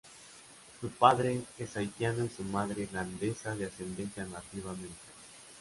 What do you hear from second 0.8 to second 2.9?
padre es haitiano y su madre